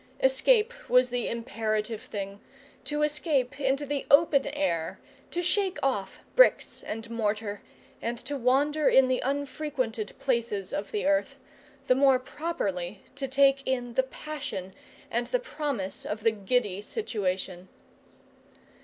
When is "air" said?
4.47-4.99